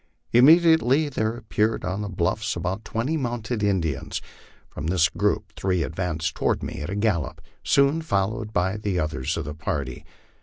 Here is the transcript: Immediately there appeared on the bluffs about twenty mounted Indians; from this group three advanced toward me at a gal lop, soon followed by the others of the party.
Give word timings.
Immediately 0.33 1.09
there 1.09 1.35
appeared 1.37 1.85
on 1.85 2.01
the 2.01 2.09
bluffs 2.09 2.55
about 2.55 2.83
twenty 2.83 3.17
mounted 3.17 3.61
Indians; 3.61 4.19
from 4.67 4.87
this 4.87 5.09
group 5.09 5.53
three 5.55 5.83
advanced 5.83 6.33
toward 6.33 6.63
me 6.63 6.81
at 6.81 6.89
a 6.89 6.95
gal 6.95 7.21
lop, 7.21 7.37
soon 7.63 8.01
followed 8.01 8.51
by 8.51 8.77
the 8.77 8.97
others 8.97 9.37
of 9.37 9.45
the 9.45 9.53
party. 9.53 10.03